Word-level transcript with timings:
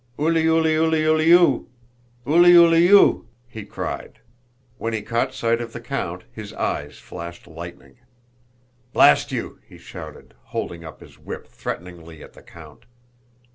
"Ulyulyulyu! 0.17 1.67
ulyulyu!..." 2.25 3.25
he 3.47 3.63
cried. 3.63 4.17
When 4.79 4.93
he 4.93 5.03
caught 5.03 5.35
sight 5.35 5.61
of 5.61 5.73
the 5.73 5.79
count 5.79 6.23
his 6.33 6.53
eyes 6.53 6.97
flashed 6.97 7.45
lightning. 7.45 7.99
"Blast 8.93 9.31
you!" 9.31 9.59
he 9.63 9.77
shouted, 9.77 10.33
holding 10.45 10.83
up 10.83 11.01
his 11.01 11.19
whip 11.19 11.45
threateningly 11.47 12.23
at 12.23 12.33
the 12.33 12.41
count. 12.41 12.85